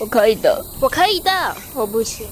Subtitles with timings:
[0.00, 1.30] 我可以的，我可以的，
[1.74, 2.26] 我不行。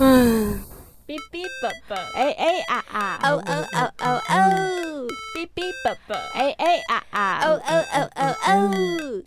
[0.00, 0.58] 嗯，
[1.06, 5.06] 哔哔啵啵，哎哎啊啊，哦哦哦哦哦，
[5.36, 9.22] 哔哔啵啵，哎哎啊啊，哦哦哦哦哦，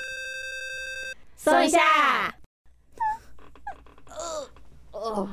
[1.37, 1.79] 送一下。
[4.91, 5.29] 哦，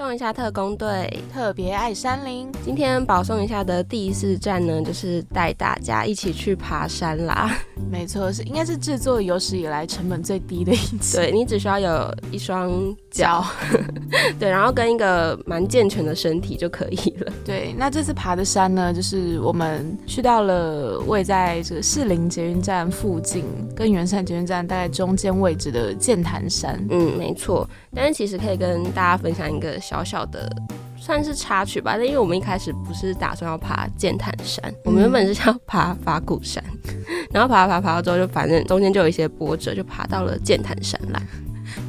[0.00, 2.50] 送一下特工队，特别爱山林。
[2.64, 7.54] 今天保送一下的第四站呢，就是带大家一起去爬山啦。
[7.92, 11.18] 没错，是应该是制作有史以来成本最低的一次。
[11.18, 12.72] 对你只需要有一双
[13.10, 13.44] 脚，
[14.40, 17.30] 对，然后跟一个蛮健全的身体就可以了。
[17.44, 23.44] 对，那这次爬的山呢，就是我们去到了位在这个士林捷运站附近，
[23.76, 26.82] 跟圆山捷运站大概中间位置的剑潭山。
[26.88, 27.68] 嗯，没错。
[27.94, 30.48] 但是其实可以跟大家分享一个小小的。
[31.02, 36.62] 算是插曲吧，但因为我们一开始不是打算要爬剑潭山，我们原本是要爬法鼓山，
[37.32, 41.20] 然后爬爬爬到之后，就反正中间就有一些波折，就爬到了剑潭山来。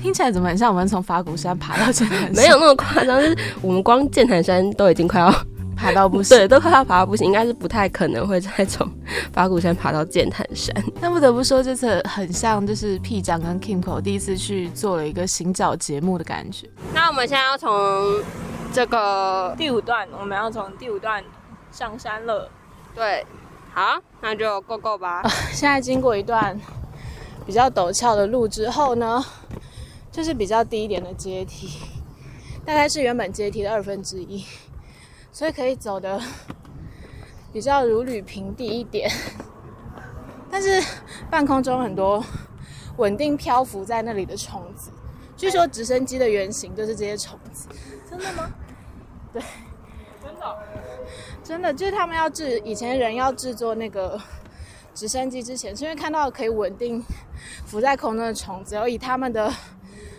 [0.02, 2.36] 听起来怎么很像我们从法鼓山爬到剑潭山？
[2.36, 5.30] 没有那么夸张，就是我们光剑潭山都已经快要
[5.82, 8.88] 爬到不行，对，都快要爬到不行，应该是不太可能会再从
[9.34, 10.76] 法鼓山爬到剑潭山。
[11.02, 16.70] 那不得不说，这次很像就是 P 长跟 Kimco 第一次去做了一个行脚节目的感觉。
[16.94, 17.70] 那我们现在要从。
[18.74, 21.22] 这个第五段，我们要从第五段
[21.74, 22.50] 上山了。
[22.96, 23.26] 对，
[23.74, 25.22] 好，那就 go go 吧。
[25.52, 26.58] 现在经过一段
[27.46, 29.22] 比较陡峭的路之后呢，
[30.10, 31.70] 就是比较低一点的阶梯，
[32.66, 34.42] 大概是原本阶梯的二分之一，
[35.32, 36.22] 所以可以走的
[37.54, 39.10] 比较如履平地一点。
[40.50, 40.84] 但是
[41.30, 42.24] 半空中很多
[42.98, 44.92] 稳定漂浮在那里的虫子，
[45.38, 47.70] 据说直升机的原型就是这些虫子。
[48.10, 48.52] 真的吗？
[49.32, 49.42] 对，
[50.22, 50.58] 真的，
[51.42, 54.20] 真的就是他们要制以前人要制作那个
[54.94, 57.02] 直升机之前，是因为看到可以稳定
[57.66, 59.50] 浮在空中的虫子，然后以他们的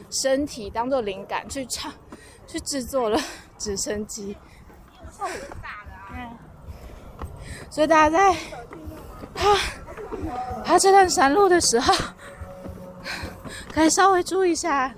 [0.08, 1.92] 身体当做灵感去唱
[2.46, 3.20] 去制作了
[3.58, 4.34] 直升机。
[7.70, 8.36] 所以大家在
[9.34, 9.54] 爬
[10.64, 11.94] 爬这段山路的时候，
[13.72, 14.92] 可以稍微注意一下。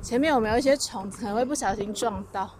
[0.00, 2.50] 前面有没有一些虫子，可能会不小心撞到。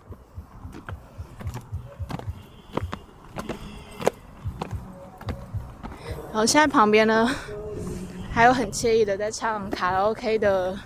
[6.31, 7.31] 然后现在旁边呢，
[8.33, 10.79] 还有很惬意的在唱卡拉 OK 的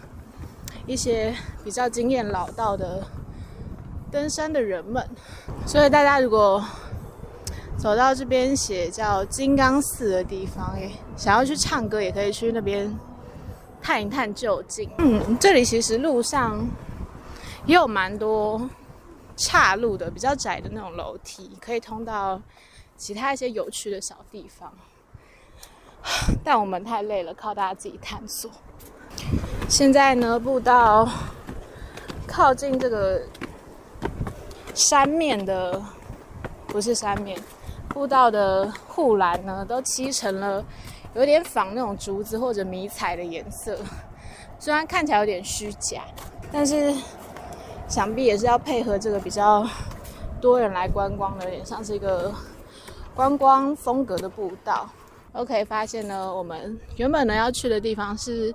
[0.86, 3.04] 一些比较经验老道的
[4.10, 5.08] 登山的人们。
[5.66, 6.62] 所以大家如果
[7.78, 12.94] 走到这边写叫金刚寺的地方，诶，想要去唱歌，也可以去那边。
[13.84, 14.88] 探一探究竟。
[14.98, 16.64] 嗯，这里其实路上
[17.66, 18.70] 也有蛮多
[19.36, 22.40] 岔路的，比较窄的那种楼梯，可以通到
[22.96, 24.72] 其他一些有趣的小地方。
[26.44, 28.48] 但我们太累了，靠大家自己探索。
[29.68, 31.08] 现在呢，步道
[32.24, 33.20] 靠近这个
[34.74, 35.82] 山面的，
[36.66, 37.38] 不是山面，
[37.88, 40.64] 步道的护栏呢，都漆成了。
[41.14, 43.76] 有点仿那种竹子或者迷彩的颜色，
[44.58, 46.04] 虽然看起来有点虚假，
[46.50, 46.90] 但是
[47.86, 49.62] 想必也是要配合这个比较
[50.40, 52.32] 多人来观光的，有点像是一个
[53.14, 54.88] 观光风格的步道。
[55.32, 58.54] OK，发现呢，我们原本呢要去的地方是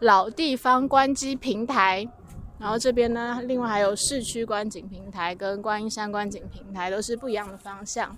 [0.00, 2.06] 老地方观机平台，
[2.60, 8.14] 然后这边呢，另外还有市区观景平台跟观音山观景平台，都是不一样的方向。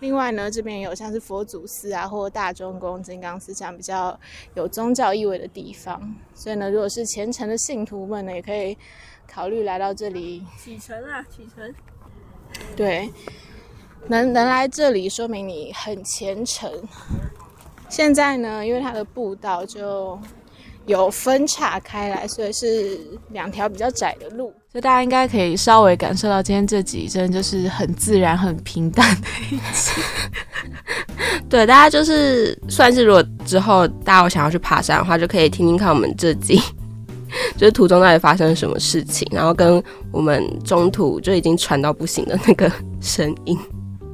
[0.00, 4.20] 另外呢，这边也有像是佛祖寺啊，或大钟宫、金刚寺这样比较
[4.52, 6.14] 有宗教意味的地方。
[6.34, 8.76] 所以呢，如果是虔诚的信徒们呢，也可以
[9.26, 11.74] 考虑来到这里启程啊，启程。
[12.76, 13.10] 对，
[14.08, 16.70] 能能来这里，说明你很虔诚。
[17.88, 20.20] 现在呢，因为它的步道就。
[20.86, 22.98] 有分岔开来，所以是
[23.30, 30.00] 两条比较窄的路，所以大家应该可以稍微感受到今天这集真的就是很自然、很平淡的一集。
[31.48, 36.60] 对，大家就是算是如果之后大家有想要去爬山的话，就可以听听看我们这集，
[37.58, 39.82] 就是途中到底发生了什么事情，然后跟
[40.12, 42.70] 我们中途就已经喘到不行的那个
[43.00, 43.58] 声音。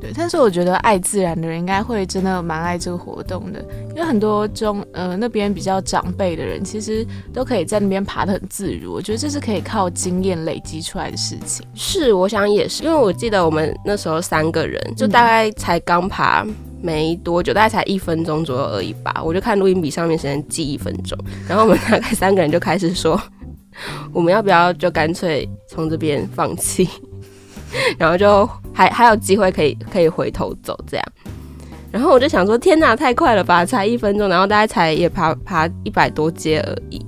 [0.02, 8.92] 对，但是我觉得爱自然的人应该会真的蛮爱这个活动的，因为很多中呃那边比较长辈的人，其实都可以在那边爬得很自如。
[8.92, 11.64] 我觉得这是可以靠经验累积出来的事情。
[11.72, 16.44] 是，我想也是，因为我记得我们那时候三个人就大概才刚爬
[16.80, 19.22] 没多久，大概才一分钟左右而已吧。
[19.24, 21.16] 我就看录音笔上面时间记一分钟，
[21.48, 23.20] 然后我们 大概三个人就开始说，
[24.12, 26.88] 我们要不要就干脆从这边放弃。
[27.98, 31.04] 然后就还还有机会可以可以回头走这样，
[31.90, 37.04] 然后我就想说，天哪，太快了吧，才一分钟，然后大概才也爬爬一百多阶而已，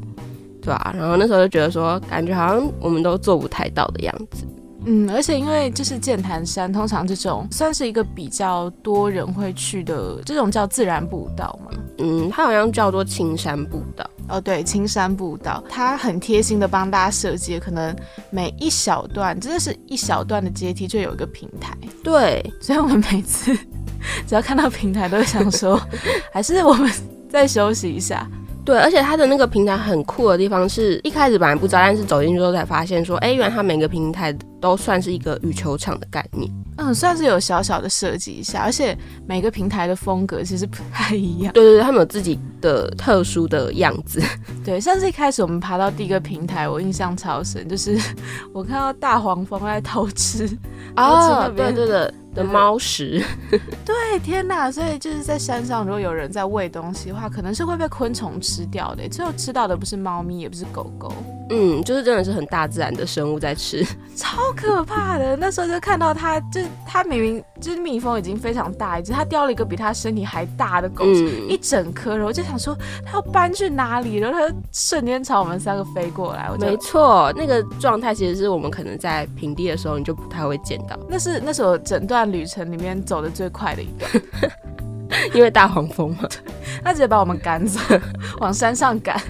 [0.61, 4.47] 对吧、然后那时候就觉得说，感觉好像我们都做不太到的样子。
[4.87, 11.71] 嗯，而且因为就是剑潭山，通常这种算是一个比较多人会去的这种叫自然步道嘛。
[11.99, 14.09] 嗯，它好像叫做青山步道。
[14.27, 17.95] 哦，对，青山步道，它很贴心的帮大家设计，可能
[18.31, 23.55] 每一小段真的是一小段的阶梯就有一个平台，对， 所以我们每次
[24.27, 25.79] 只要看到平台，都会想说，
[26.33, 26.91] 还是我们
[27.29, 28.27] 再休息一下。
[28.65, 36.51] 对，而且它的那个平台很酷的地方是，一开始本来不知道，但是走进去之后才发现说，哎，原来它每个平台都算是一个羽球场的概念。
[36.79, 38.97] 嗯，算是有小小的设计一下，而且
[39.27, 41.53] 每个平台的风格其实不太一样。
[41.53, 44.23] 对对对，他们有自己的特殊的样子。
[44.65, 48.01] 对，像是一开始我们爬到第一个平台，我印象超深，就是
[48.55, 50.49] 我看到大黄蜂在偷吃。
[50.97, 53.23] 哦，对边对对的猫食，
[53.85, 54.71] 对，天哪！
[54.71, 59.07] 所以就是在山上，如果有人在喂东西的话，可能是会被昆虫吃掉的。
[59.09, 61.13] 最后吃到的不是猫咪，也不是狗狗，
[61.51, 63.85] 嗯，就是真的是很大自然的生物在吃。
[64.17, 65.37] 超可怕的。
[65.37, 84.11] 那时候就看到它，就是它明明就是蜜蜂已经非常大一只，它叼了一个比它身体还大的狗，一嗯，整颗，然后就想说它要搬去哪里，然后它就瞬间朝我们三个飞过来，我没错，那个状态其实是我们可能在平地的时候你就不太会见到，那是那时候整段旅程里面走的最快的一段，
[85.35, 86.29] 因为大黄蜂嘛。
[86.83, 87.81] 它直接把我们赶走，
[88.41, 89.21] 往山上赶。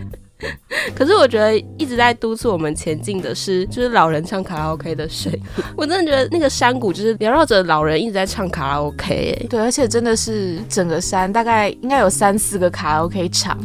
[0.94, 5.40] 可是我觉得一直在督促我们前进的是，就是老人唱卡拉 OK 的声音。
[5.76, 9.46] 我真的觉得那个山谷就是缭绕着老人一直在唱卡拉 OK、欸。
[9.48, 13.58] 对，而且真的是整个山大概应该有三四个卡拉 OK 场，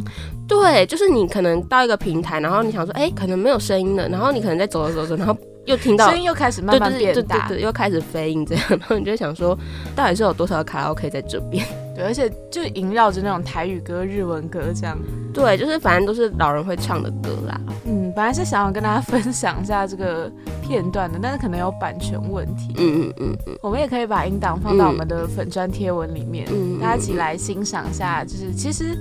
[0.48, 5.36] 对，就是你可能到一个平台，然后你想说，哎、可能没有声音了，然后你可能在走着走着，然后
[5.66, 7.48] 又听到声音又开始慢慢对对对对变大。
[7.48, 9.56] 对，又开始飞音这样，然后你就想说，
[9.94, 11.64] 到底是有多少个卡拉 OK 在这边？
[12.00, 14.98] 对，而且就萦绕着那种台语歌、日文歌这样。
[15.32, 17.60] 对，就是反正都是老人会唱的歌啦。
[17.86, 20.30] 嗯，本来是想要跟大家 分享一下这个
[20.62, 22.74] 片段的，但是可能有版权问题。
[22.78, 28.24] 嗯嗯嗯嗯我们也可以把音档放到我们的粉砖贴文里面，嗯，大家一起来欣赏一下。
[28.24, 28.96] 就是其实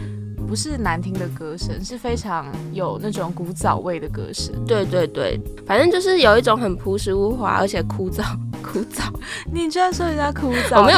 [0.48, 4.54] 不是难听的歌声，是非常有那种古早味的歌声。
[4.68, 8.24] 对对对，反正就是有一种很朴实无华，而且枯燥
[8.72, 9.04] 枯燥，
[9.52, 10.92] 你居然说人家枯燥，我没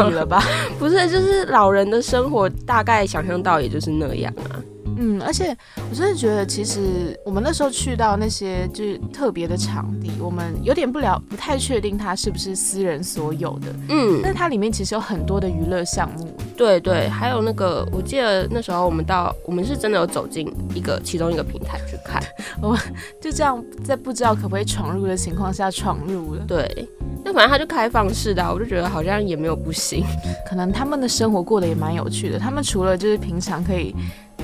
[0.00, 0.42] 有了吧？
[0.78, 4.60] 不是就是老人的生活大概想象到也就是那样啊。
[4.96, 5.56] 嗯，而且
[5.90, 16.34] 我真的觉得，其实我们那时候去到那些就是特别的场地，我们有点不了，不太确定它是不是私人所有的，嗯，但它里面其实有很多的娱乐项目。
[16.56, 22.22] 对对，还有那个，我记得那时候我们到，我们是真的有走进一个其中一个平台去看，
[22.62, 22.80] 我们
[23.20, 26.88] 就这样，在不知道可不可以闯入的情况下闯入了，对，
[27.22, 30.04] 那反正它就开放式的啊、我就觉得好像也没有不行。
[30.48, 32.38] 可能他们的生活过得也蛮有趣的。
[32.38, 33.94] 他们除了就是平常可以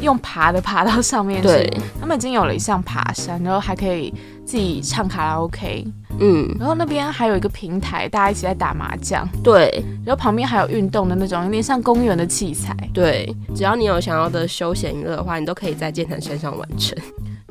[0.02, 1.49] 用爬的爬到上面去。
[1.49, 4.12] 对，，他们已经有了一项爬山，然后还可以
[4.44, 5.87] 自己唱卡拉 OK，
[6.19, 9.84] 嗯，然后那边还有一个平台，大家一起在打麻将，对。
[10.04, 12.76] 然后旁边还有运动的那种，有点像公园的器材。
[12.93, 16.98] 对，只要你有想要的休闲娱乐的话，你都可以在剑潭山上完成。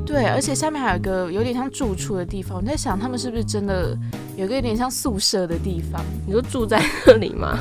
[0.05, 3.97] 对，而且下面还有一个有点像住处的地方，我在想他们是不是真的
[4.35, 7.57] 有个有点像宿舍的地方，你说住在那里吗？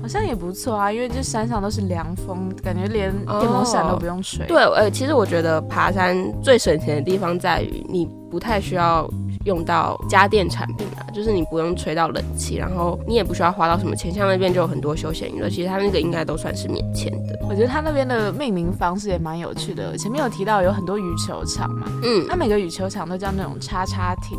[0.00, 4.46] 好像也不错啊，因为这山上都是凉风，感觉连电风扇都不用吹。
[4.46, 9.08] 对，呃，其实我觉得爬山最省钱的地方在于你不太需要
[9.44, 17.38] 用到家电产品啊，就是你不用吹到冷气，然后你也不需要花到什么钱，像那边就有很多休闲娱乐，其实它那个应该都算是免钱的。
[17.48, 19.96] 我觉得它那边的命名方式也蛮有趣的。
[19.98, 24.38] 前面有提到有很多羽球场嘛，嗯它，每个羽球场都叫那种叉叉亭。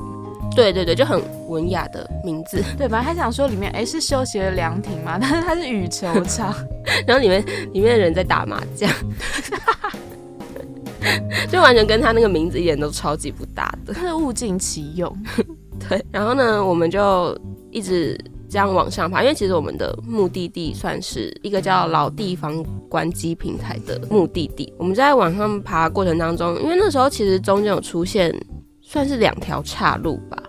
[0.56, 2.62] 对对对，就很文雅的名字。
[2.78, 6.54] 对，本来还想说里面哎是休息的凉亭嘛， 但是它是羽球场。
[7.08, 7.44] 然后里面
[7.74, 8.90] 里面的人在打麻将，
[11.50, 13.94] 就完全跟他那个名字一点都超级不搭的。
[13.94, 15.16] 真是物尽其用。
[15.88, 17.38] 对，然后呢，我们就
[17.72, 24.72] 一直这样往上爬，因为其实我们的目的地算是一个叫老地方关机平台的目的地。
[24.78, 28.34] 我们在往上爬过程当中，因为那时候其实中间有出现
[28.82, 30.41] 算是两条岔路吧。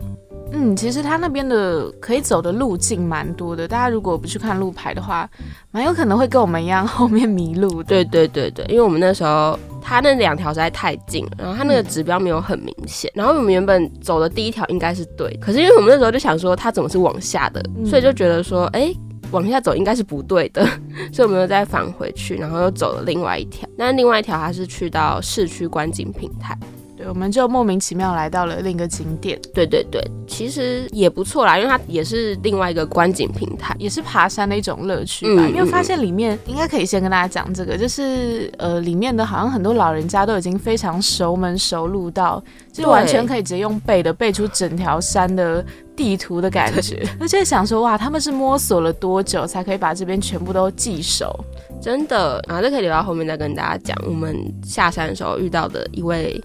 [0.53, 5.29] 嗯，其实它那边的可以走的路径蛮多的，大家如果不去看路牌的话，
[5.71, 7.85] 蛮有可能会跟我们一样 后面迷路的。
[7.85, 18.95] 对对对对，因为我们那时候它那两条实在太近了，然后它那个指标没有很明显，然后我们原本走的第一条应该是对，可是因为我们那时候就想说它怎么是往下的，嗯所以就觉得说，哎。
[19.31, 20.63] 往下走应该是不对的，
[21.11, 23.67] 所以我们又再返回去，然后又走了另外一条。
[23.79, 26.69] 那另外一条它是去到市区观景平台，对，
[27.09, 33.75] 我们就莫名其妙来到了另一个景点，对对对，其实也不错啦，因为它也是另外一个观景平台。
[33.79, 35.43] 也是爬山的一种乐趣吧。
[35.47, 42.43] 嗯因为发现里面应该可以先跟大家讲这个，就是呃，里面的好像很多老人家都已经非常熟门熟路到，
[42.73, 47.07] 就是完全可以直接用背的背出整条山的地图的感觉。
[47.21, 51.33] 而且想说，哇，他们是摸索了多久才可以把这边全部都记熟？
[51.81, 53.97] 真的啊，这可以留到后面再跟大家讲。
[54.07, 56.41] 我们下山的时候遇到的一位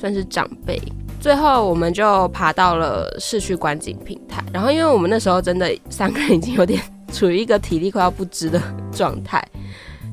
[0.00, 0.80] 算是长辈，
[1.20, 4.42] 最后我们就爬到了市区观景平台。
[4.50, 6.80] 然后因为我们那时候真的三个人已经有点
[7.12, 8.58] 处于一个体力快要不支的
[8.90, 9.46] 状态，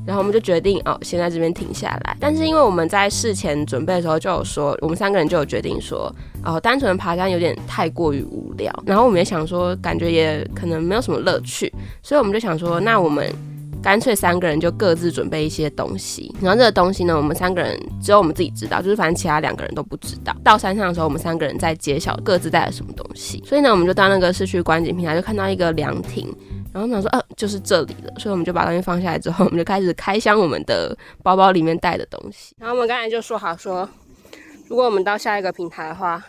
[0.06, 2.16] 然后我们就决定哦，先在这边停下来。
[2.20, 6.14] 但是因为我们在事前准备的时候就有说，我们三个人就有决定说，
[6.44, 8.70] 哦，单纯爬山有点太过于无聊。
[8.84, 13.32] 然后我们也想说，感觉也可能没有什么乐趣，所以我们就想说，那我们。
[13.80, 20.34] 干脆三个人就各自准备一些东西，然后这个东西呢，我们三个人只有我们自己知道，就是反正其他两个人都不知道。
[20.44, 23.42] 到山上的时候，我们三个人在揭晓各自带了什么东西。
[23.46, 26.26] 所以呢，我们就到那个市区观景平台，就看到一个凉亭，
[26.72, 28.12] 然后我们想说，呃，就是这里了。
[28.18, 32.54] 所以我们就把东西放下来之后，我们就开始开箱我们的包包里面带的东西。
[32.58, 33.88] 然后我们刚才就说好说，
[34.66, 36.22] 如果我们到下一个平台的话，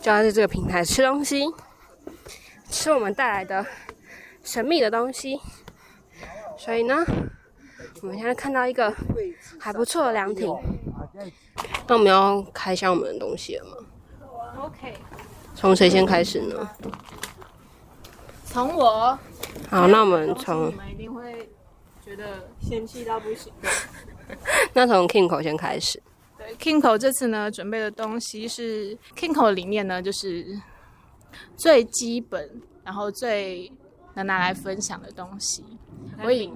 [0.00, 1.44] 就要在这个平台吃东西，
[2.68, 3.64] 吃我们带来的
[4.42, 5.38] 神秘的东西。
[6.64, 7.04] 所以呢，
[8.02, 8.94] 我们现在看到一个
[9.58, 10.48] 还不错的凉亭。
[11.88, 13.76] 那我们要开箱我们的东西了吗
[14.60, 14.94] ？OK，
[15.56, 16.70] 从谁先开始呢？
[18.44, 19.18] 从我，
[19.68, 21.50] 好，那我们从们一定会
[22.04, 23.52] 觉得嫌弃到不行。
[24.72, 26.00] 那从 Kingo 先开始。
[26.38, 30.46] 对，Kingo 这次呢准备的东西是 Kingo 里面呢就是
[31.56, 33.72] 最基本，然后最
[34.14, 35.64] 能拿来分享的东西。
[36.22, 36.52] 我以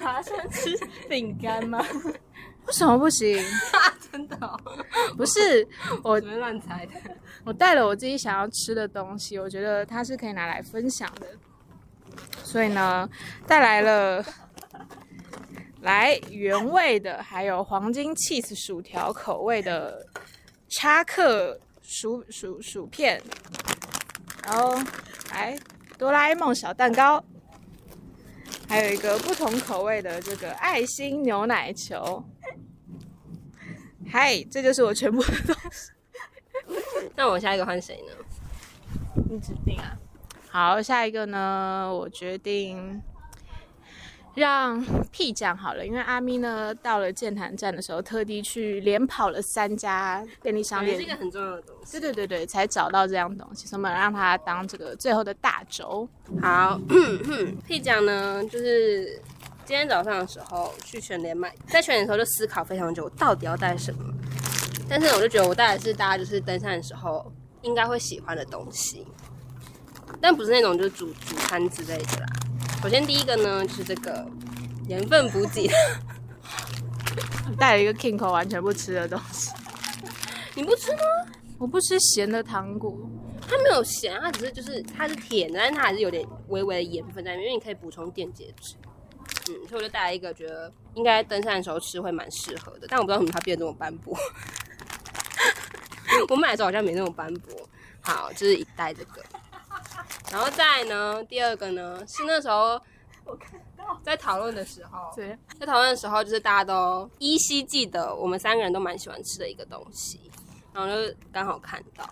[0.00, 0.76] 爬山 吃
[1.08, 1.78] 饼干吗？
[2.66, 3.42] 为什么不行？
[4.12, 4.58] 真的、哦？
[5.16, 5.66] 不是
[6.02, 6.92] 我，乱猜的。
[7.44, 11.26] 我带了我自己想要吃的东西，我觉得它是可以拿来分享的。
[12.44, 13.08] 所以呢，
[13.46, 14.24] 带来了
[15.80, 20.06] 来原味的，还有黄金 cheese 薯条口味的
[20.68, 23.22] 叉克薯薯薯片，
[24.44, 24.78] 然后
[25.30, 25.58] 来
[25.98, 27.24] 哆啦 A 梦小蛋糕，
[28.68, 32.24] 还有一个不同口味的这个爱心牛奶球。
[34.08, 35.90] 嗨，这就是我全部的东西。
[37.16, 38.12] 那我下一个换谁呢？
[39.28, 39.98] 你指定啊。
[40.48, 43.02] 好，下一个呢，我决定
[44.38, 51.92] 让屁讲好了，因为阿咪呢到了剑潭站的时候，特地去连跑了三家便利商店是一，个很重要的东西。
[51.92, 56.08] 对对对对，才找到这样东西，所以我们让他当这个最后的大轴。
[56.40, 56.80] 好，
[57.66, 59.20] 屁讲呢，就是
[59.64, 64.00] 今天早上的时候去全联买，在全联的时候就思考非常久，我到底要带什么。
[64.88, 67.30] 但是我就觉得我带的是大家就是登山的时候
[67.62, 69.06] 应该会喜欢的东西，
[70.20, 72.26] 但不是那种就是主主餐之类的啦。
[72.82, 74.26] 首先第一个呢就是这个
[74.86, 75.68] 盐分补给，
[77.58, 79.50] 带了一个 Kingo 完全不吃的东西，
[80.54, 81.02] 你不吃吗？
[81.58, 82.96] 我不吃咸的糖果。
[83.50, 88.74] 它没有咸，它只是就是它是甜的，但是它还是有点微微的盐分在里面，因为你可以补充电解质。
[89.50, 94.16] 嗯，所以我就带了一个，觉得应该登山的时候吃会蛮适合的，但我不知道为什么它变得这么斑驳。
[96.28, 97.68] 我买的时候好像没那么斑驳。
[98.02, 99.24] 好，这是一袋这个，
[100.30, 102.80] 然后再呢，第二个呢是那时候
[103.24, 110.30] 我看到在讨论的时候，对，在讨论的时候，就是大家都依稀记得我们三个人都蛮喜欢吃的一个东西，
[110.72, 112.08] 然后就刚好看到，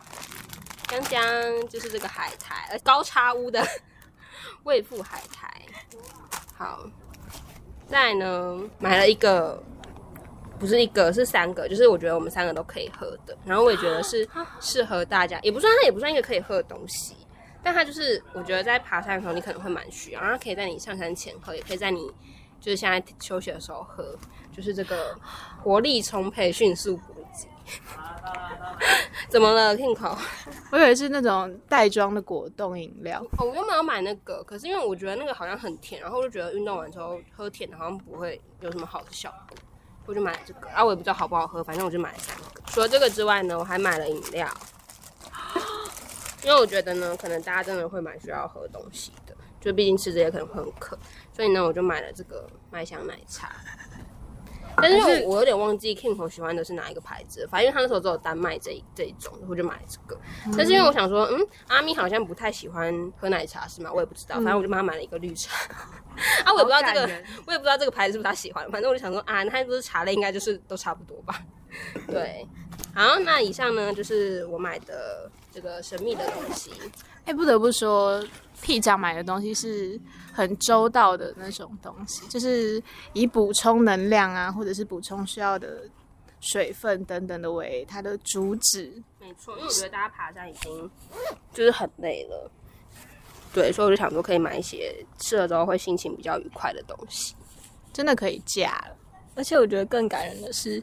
[0.88, 1.22] 江江
[1.68, 3.62] 就是这个海苔，呃，高叉屋的
[4.64, 5.50] 味富海苔。
[6.56, 6.80] 好，
[7.86, 9.62] 再呢，买了一个，
[10.58, 14.26] 不是一个，是三个，就是我觉得我们三个都可以喝的，然后我也觉得是
[14.58, 17.14] 适合大家，也不算它也不算一个可以喝的东西。
[17.66, 22.08] 但它就是，我觉得在爬山的时候你可能会蛮需要，然后可以在你上山前喝，也可以在你
[22.60, 24.16] 就是现在休息的时候喝，
[24.56, 25.18] 就是这个
[25.64, 27.48] 活力充沛、迅速补给。
[29.28, 30.16] 怎么了，Kingo？
[30.70, 33.20] 我以为是那种袋装的果冻饮料。
[33.36, 39.58] 哦，我原本要买那个，可是因为我觉得那个好像很甜，然后我就觉得运动完之后喝甜的好像不会有什么好的效果，
[40.06, 40.68] 我就买了这个。
[40.68, 42.44] 啊，我也不知道好不好喝，反正我就买了三个。
[42.68, 44.48] 除了这个之外呢，我还买了饮料，
[46.46, 50.96] 因为我觉得呢，可能大家真的会蛮需要喝东西的，就毕竟吃这些可能会很渴，
[51.32, 53.50] 所以呢，我就买了这个麦香奶茶。
[54.76, 60.20] 但是我有点忘记 King 喜欢的是哪一个牌子，反正他那时候只有单卖这一这一种，我就买了这个。
[60.56, 63.90] 但是因为我想说，嗯，阿咪好像不太喜欢喝奶茶是吗？
[63.92, 65.52] 我也不知道，反正我就帮他买了一个绿茶。
[66.44, 67.10] 啊，我也不知道这个
[67.44, 71.42] 我也不知道这个牌子是不是他喜欢，反正我就想说啊，他不是茶类，应该就是都差不多吧。
[72.06, 72.46] 对，
[72.94, 76.70] 好，那以上呢就是我买的这个神秘的东西。
[77.24, 78.22] 哎，不得不说，
[78.60, 79.98] 屁长买的东西是
[80.34, 82.80] 很周到的那种东西，就是
[83.14, 85.82] 以补充能量啊，或者是补充需要的
[86.40, 89.02] 水分等等的为它的主旨。
[89.18, 90.90] 没错，因为我觉得大家爬山已经
[91.54, 92.50] 就是很累了，
[93.52, 97.34] 对，所以我就想说可以买一些吃了之后会心情比较愉快的东西。
[97.94, 98.96] 真的可以驾了，
[99.34, 100.80] 而且我觉得更感人的是，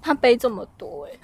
[0.00, 1.18] 他背这么多哎、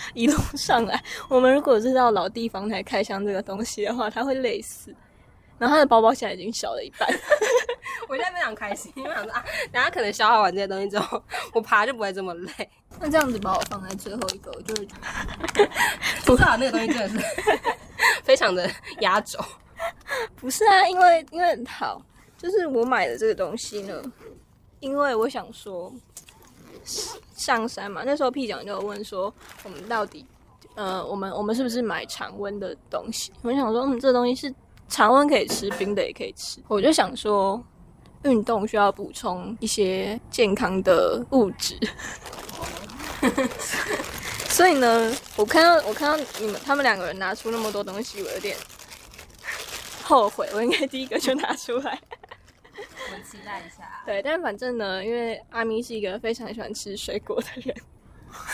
[0.14, 4.94] 一路上来，我们如果是到老地方才开箱这个东西的话，他会累死。
[5.58, 7.08] 然后他的包包现在已经小了一半，
[8.08, 11.20] 我现在非常开心，因为我想说啊， 等下可能消耗完这些东西之后，
[11.52, 12.70] 我爬就不会这么累。
[13.00, 17.18] 那这样子把我放在最后一个，我就至少那个东西真的是
[18.22, 19.36] 非常的压轴。
[20.36, 22.00] 不是啊，因为因为好，
[22.36, 24.00] 就是我买的这个东西呢，
[24.78, 25.92] 因为我想说
[27.36, 29.32] 上山嘛，那时候 P 讲就有问说，
[29.64, 30.24] 我们到底
[30.74, 33.32] 呃，我们我们是不是买常温的东西？
[33.42, 34.54] 我想说，嗯，这东西是
[34.88, 36.60] 常温可以吃，冰的也可以吃。
[36.68, 37.62] 我就想说，
[38.22, 41.78] 运动需要补充一些健康的物质。
[44.48, 48.56] 所以呢，我看到我看到你们他们两个人拿出那么多东西，我有点
[50.02, 52.00] 后悔，我应该第一个就拿出来。
[53.22, 54.02] 期待一下。
[54.04, 57.76] 对，但反正呢，因为阿咪是一个非常喜欢吃水果的人，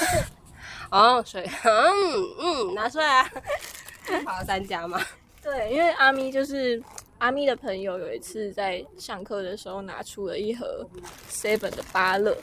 [0.91, 3.31] 哦，水，嗯嗯，拿出来啊！
[4.25, 5.01] 跑了三家嘛？
[5.43, 6.83] 对，因为阿咪就是
[7.19, 10.87] 阿咪的朋友，有一次在上课的时候拿出了一盒
[11.31, 12.37] Seven 的芭乐，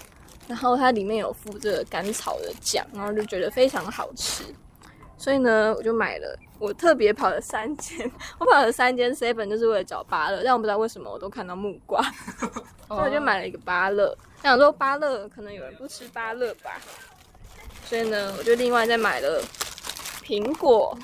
[0.48, 4.44] 然后它里面有附这个甘草的酱，然后就觉得非常好吃，
[5.22, 6.36] 所以呢，我就买了。
[6.58, 12.02] 我特别跑了三间，我跑了三间 Seven 就是为了找芭乐，但我不知道为什么我都看到木瓜，
[12.90, 14.18] 所以我就买了一个芭乐。
[14.42, 16.72] 想说芭乐可能有人不吃芭乐吧，
[17.86, 19.40] 所以呢，我就另外再买了
[20.24, 20.98] 苹果。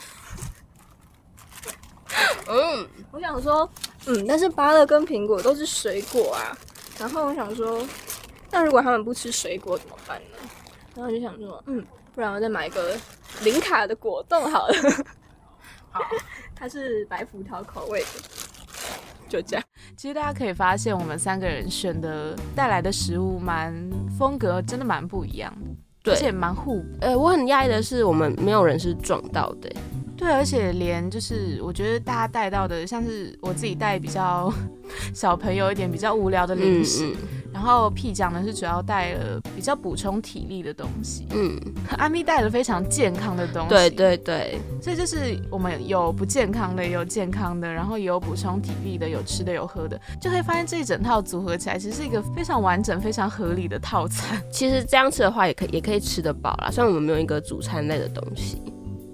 [2.50, 3.70] 嗯，我想说，
[4.08, 6.58] 嗯，但是芭乐跟苹果都是水果啊。
[6.98, 7.86] 然后我想说，
[8.50, 10.38] 那如果他们不吃水果怎么办呢？
[10.96, 11.86] 然后就想说，嗯，
[12.18, 12.98] 不然我再买一个
[13.44, 14.74] 零卡的果冻好了。
[15.92, 16.02] 好，
[16.56, 18.08] 它是白葡萄口味的，
[19.30, 19.64] 就这样。
[19.96, 23.72] 其实大家可以发现，我们三个人选的带来的食物蛮
[24.18, 25.68] 风格，真的蛮不一样的，
[26.06, 26.88] 对而且蛮互补。
[27.02, 29.72] 呃，我很讶异的是，我们没有人是撞到的、
[30.18, 34.52] 对，而且连就是我觉得大家带到的，像是我自己带比较
[35.14, 41.60] 小朋友一点比较无聊的零食，嗯然后 P 讲呢是主要带了比较补充体力的东西，嗯，
[41.98, 54.40] 阿咪带了非常健康的东西，对，对对，所以就是我们有不健康的，也有健康的，然后也有补充体力的，有吃的有喝的，就可以发现这一整套组合起来，其实是一个非常完整、非常合理的套餐。
[54.52, 56.70] 其实这样吃的话，也可以也可以吃得饱啦。
[56.70, 58.62] 虽然我们没有一个主餐类的东西，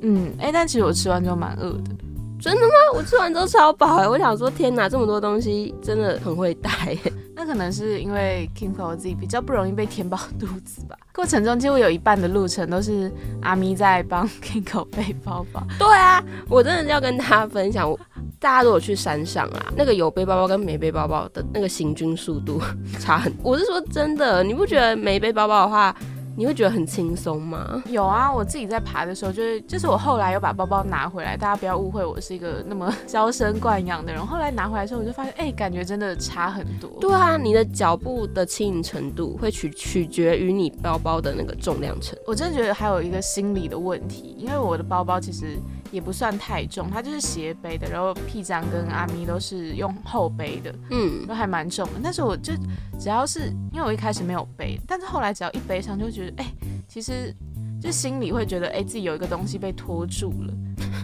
[0.02, 1.96] 嗯，哎，但其实我吃完之后蛮饿的。
[2.44, 2.74] 真的吗？
[2.94, 7.00] 我吃完之后超饱哎、我想说，天哪，这么多东西真的很会带、欸。
[7.36, 10.96] 那可能是因为 Kingo 自己比较不容易被填饱肚子吧。
[11.14, 13.10] 过程中几乎有一半的路程都是
[13.42, 15.66] 阿咪在帮 Kingo 背包包。
[15.80, 17.98] 对啊，我真的要跟大家分享，我
[18.42, 22.62] 大家如果去山上啊，那个有背包包跟没背包包的那个行军速度
[23.00, 23.34] 差很。
[23.42, 25.96] 我是说真的，你不觉得没背包包的话，
[26.36, 27.84] 你会觉得很轻松吗？
[27.88, 34.26] 有啊，我自己在爬的时候，就是就是我后来又把包包拿回来，大家不要误会我是一个那么娇生惯养的人。
[34.26, 36.90] 后来拿回来之后，我就发现，哎、感觉真的差很多。
[37.00, 42.18] 对啊，你的脚步的轻盈程度会取取决于你包包的那个重量程。
[42.26, 45.58] 我真的觉得还有一个心理的问题，因为我的包包其实
[45.94, 51.94] 也不算太重，它就是斜背的，然后屁章跟阿咪都是用后背的，嗯，都还蛮重的。
[52.04, 52.52] 但是我就
[53.00, 56.52] 只要是因为我一开始没有背，但是后来只要一背上，就会觉得哎、
[56.88, 57.32] 其实
[57.80, 60.54] 就心里会觉得哎、自己有一个东西被拖住了，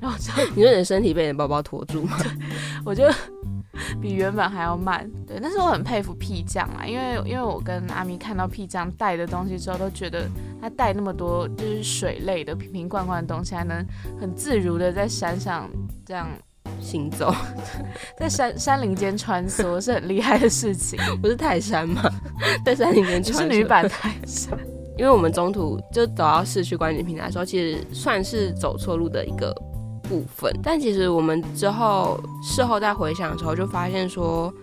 [0.01, 2.17] 然后就 你说你的身体被你的包包拖住吗？
[2.83, 3.03] 我就
[4.01, 5.09] 比原本还要慢。
[5.27, 10.27] 对，但是我很佩服屁酱啦，因为因为我跟阿咪看到屁酱带的东西之后，都觉得
[10.61, 13.85] 他带那么多就是水类的瓶瓶罐罐的东西，还能
[14.19, 15.69] 很自如的在山上
[16.05, 16.27] 这样
[16.79, 17.33] 行走
[18.17, 20.99] 在山山林间穿梭，是很厉害的事情。
[21.21, 22.01] 不是泰山吗？
[22.63, 24.57] 在山里面你穿梭是女版泰山，
[24.97, 29.53] 因为我们中途就走到市区观景平台的时候，其实算是走错路的一个
[30.09, 30.51] 部分。
[30.61, 34.53] 但其实我们之后事后再回想的时候，就发现说，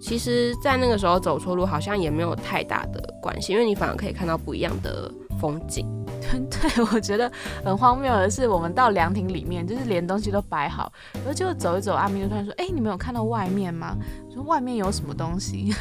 [0.00, 5.08] 其实，在那个时候走错路好像也没有太大的关系，因为你反而可以看到不一样的
[5.40, 5.86] 风景。
[6.50, 7.30] 对我觉得
[7.62, 13.94] 很荒谬的是，我们到凉亭里面，就是连东西都摆好，然后结果走一走，阿明就突然说：“哎、你们有看到外面吗？”
[14.28, 15.72] 我说：“外面有什么东西？”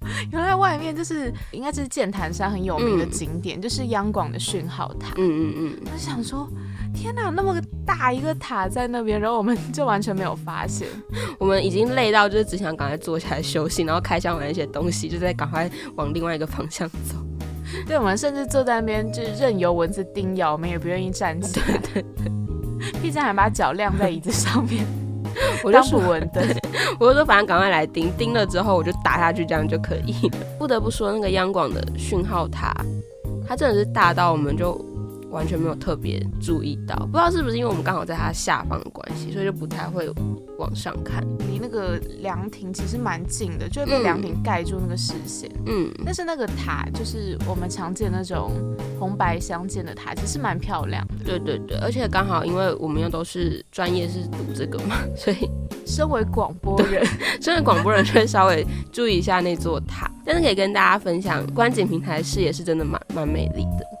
[0.30, 5.14] 原来外面就是应该是剑潭山很有名的景点，就是央广的讯号塔。
[5.16, 6.48] 嗯嗯嗯，我就想说，
[6.94, 7.54] 天哪，那么
[7.86, 10.88] 大一个塔在那边，然后我们就完全没有发现。
[11.38, 17.16] 我们已经累到就是只想赶快坐下来休息，然后开箱完一些东西，就在赶快往另外一个方向走。
[17.86, 21.66] 对，我们甚至坐在那边就任由蚊子叮咬，我们也不愿意站起来。
[21.78, 24.84] 对对对，毕竟还把脚晾在椅子上面，
[25.62, 26.42] 我就当捕说， 蚊灯。
[26.98, 30.38] 我就说反正赶快来盯，盯了之后我就打下去，这样就可以了。
[30.58, 32.74] 不得不说，那个央广的讯号塔，
[33.46, 34.74] 它真的是大到我们就
[35.30, 40.08] 完全没有特别注意到，不知道是不是因为我们刚好在它下方的关系，所以就不太会
[40.58, 41.22] 往上看。
[41.50, 45.50] 离那个凉亭其实蛮近的，就会被嗯凉亭盖住那个视线。
[45.66, 48.50] 嗯，但是那个塔就是我们常见那种
[48.98, 51.24] 红白相间的塔，其实蛮漂亮的。
[51.24, 55.48] 对对对，而且刚好因为我们又都是专业是读这个嘛， 所以
[55.86, 57.04] 身为广播人，
[57.40, 60.10] 身为广播人就会稍微注意一下那座塔。
[60.24, 63.97] 但是可以跟大家分享，观景平台视野是真的蛮蛮美丽的。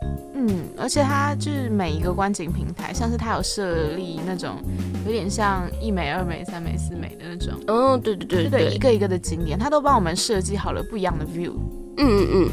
[0.48, 4.56] 嗯，而且它就是每一个观景平台，像是它有设立那种
[5.04, 11.52] 有点像一美、二美、三美、四美的那种，哦，对对对对对，一个一个的景点，它都帮我们设计好了不一样的 view。
[11.98, 12.50] 嗯嗯嗯，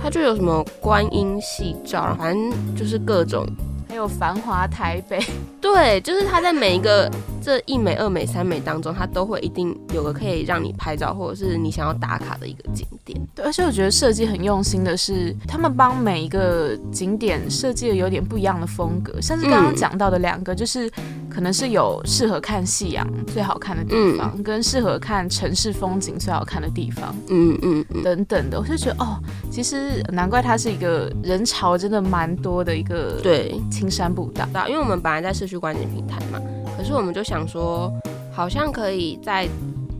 [0.00, 3.46] 它就有什么观音戏照，反正就是各种。
[3.88, 5.18] 还有繁华台北，
[5.60, 7.10] 对，就是它在每一个
[7.42, 13.18] 这一美、二美、三美当中，它都会一定有个可以让你拍照，或者是你想要打卡的一个景点。
[13.34, 20.90] 对，而且我觉得设计很用心的是，他们帮每一个景点设计了有点不一样的风格，像是刚刚嗯讲到的两个，就是
[21.30, 27.14] 可能是有适合看夕阳最好看的地方，跟适合看城市风景最好看的地方。
[27.28, 29.18] 嗯嗯嗯，等等的，我就觉得哦，
[29.50, 34.46] 其实难怪它是一个人潮真的蛮多的一个对，青山步道。
[34.66, 36.40] 因为我们本来在社区观景平台嘛，
[36.76, 37.92] 可是我们就想说，
[38.32, 39.48] 好像可以再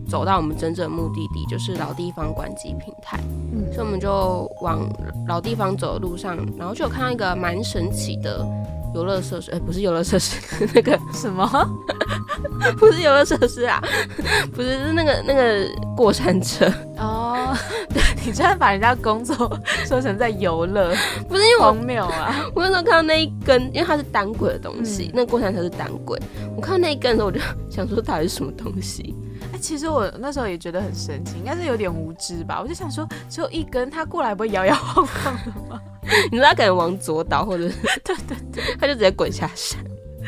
[0.09, 3.19] 走到我们真正的目的地，就是老地方观景平台。
[3.53, 4.79] 嗯所以我们就往
[5.27, 8.45] 老地方走的路上，然后就有看到一个蛮神奇的
[8.93, 10.39] 游乐设施，哎、不是游乐设施，
[10.73, 11.47] 那个什么？
[12.77, 13.81] 不是游乐设施啊，
[14.53, 16.65] 不是是那个那个过山车，
[16.97, 17.18] 哦，
[18.25, 19.35] 你居然把人家工作
[19.85, 20.93] 说成在游乐，
[21.27, 22.45] 不是因为我荒谬啊！
[22.53, 26.19] 我那时候看到那一根，因为它是单轨的东西，嗯那个过山车是单轨，
[26.55, 29.15] 我看到那一根的时候，我就 想说到底是什么东西？
[29.53, 32.59] 哎、其实我那时候也觉得很神奇，应该是有点无知吧。
[32.61, 35.81] 我就想说，只有一根，它过来不会摇摇晃晃的吗？
[36.31, 39.79] 你知道他可能往左倒，或者是对对对，它就直接滚下山。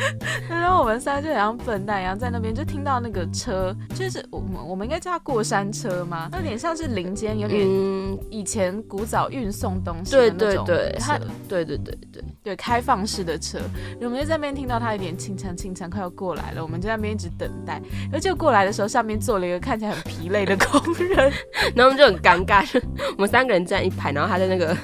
[0.49, 6.29] 然后我们三个就很像笨蛋一样在那边，就听到那个车，就是我们我们应该叫它过山车吗？
[6.33, 10.95] 有点像是林间，有点嗯，以前古早运送东西对的那种对
[11.47, 13.59] 对，对对对对，对开放式的车，
[14.01, 17.81] 我们就在那边听到它有点清唱清唱，快要过来了，我们就在那边一直等待。
[18.03, 21.31] 然后就过来的时候，上面坐了一个看起来很疲累的工人，
[21.75, 22.79] 然后我们就很尴尬，就
[23.17, 24.75] 我们三个人站一排，然后他在那个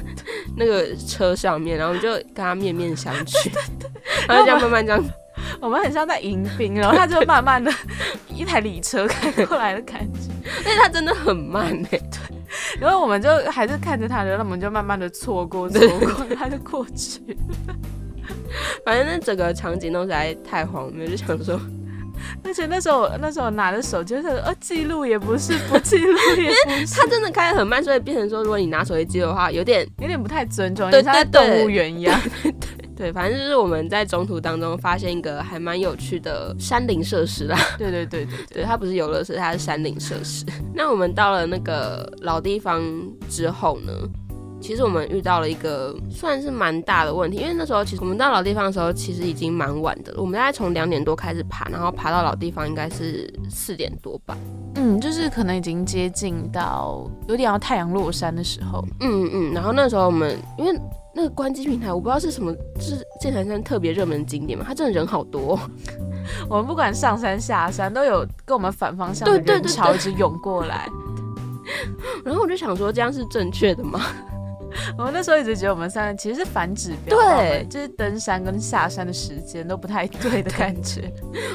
[0.56, 3.50] 那个车上面，然后我们就跟他面面相觑，
[4.28, 5.04] 然后这样慢慢这样，
[5.60, 7.72] 我们很像在迎宾，然后他就慢慢的
[8.30, 10.30] 一台礼车开过来的感觉，
[10.64, 12.00] 但是他真的很慢哎、对
[12.80, 17.22] 然后我们就还是看着他，然后我们就慢慢的错过错过，他就过去。
[18.86, 21.60] 反正那整个场景都实在太荒谬，就想说，
[22.44, 32.20] 而且那时候那时候我拿着手机，就是呃记录也不是，不记录也不是，他真的开得很慢，所以变成说，如果你拿手机记录的话，有点有点不太尊重，对你像在对对动物园一样。
[32.44, 37.58] 对，反正就是我们在中途当中发现一个还蛮有趣的山林设施啦。
[37.78, 40.44] 对对对对对，它不是游乐设施，它是山林设施。
[40.74, 42.82] 那我们到了那个老地方
[43.30, 43.92] 之后呢，
[44.60, 50.20] 其实我们遇到了一个算是蛮大的问题，因为那时候其实我们到老地方的时候，其实已经蛮晚的了。
[50.20, 54.36] 我们大概从两点多开始爬，然后爬到老地方应该是四点多吧。
[54.76, 58.84] 嗯，就是可能已经接近到有点要太阳落山的时候。
[59.02, 60.80] 嗯嗯，然后那时候我们因为。
[61.18, 65.60] 那个关机平台，我不知道是什么，就是剑潭山特别热门的景点嘛，它真的人好多、哦。
[66.48, 70.88] 我们不管上山下山，都有跟我们反方向的人潮一直涌过来。
[72.24, 74.00] 然后我就想说，这样是正确的吗？
[74.96, 81.12] 我们那时候一直觉得我们三个其实是反指标，对就是登山跟下山的时间都不太对的感觉。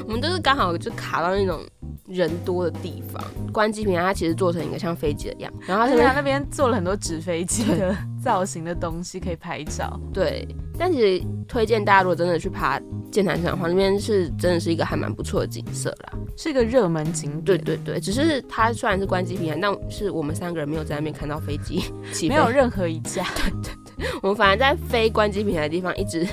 [0.06, 1.60] 我们都是刚好就卡到那种
[2.08, 3.22] 人多的地方。
[3.52, 9.98] 关机平台它其实做成一个像飞机的样，然后它这边而且他那边做了很多纸飞机的造型的东西可以拍照。
[10.12, 10.46] 对，
[10.78, 12.80] 但其实推荐大家如果真的去爬
[13.10, 16.12] 剑潭山的话，那边是真的是一个还蛮不错的景色啦。
[16.36, 21.82] 是一个热门景点，对对对，只是它虽然是关机平台，但是我们三个人没有在那边看到飞机
[22.12, 26.26] 起飞，没有任何一架 对对对我们反而在飞关机平台的地方一直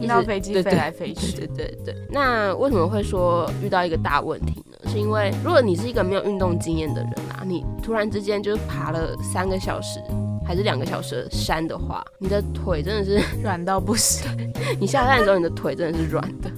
[0.00, 1.36] 遇到飞机飞来飞去。
[1.36, 4.90] 对对对，那为什么会说遇到一个大问题呢？
[4.90, 10.00] 是因为如果你是一个没有运动经验的人啊，你突然之间就是爬了三个小时
[10.46, 14.30] 还是两个小时的山的话，你的腿真的是 软到不行。
[14.78, 16.50] 你下山的时候，你的腿真的是软的。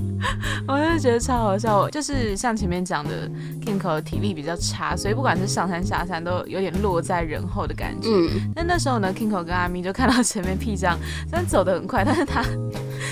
[0.67, 3.31] 我就觉得超好笑，就是像前面讲的
[3.65, 8.09] ，Kinko 体力比较差，所以不管是上山下山都有点落在人后的感觉。
[8.11, 10.99] 嗯，但那时候呢，Kinko 跟阿咪就看到前面屁张，
[11.29, 12.45] 虽然走得很快，但是他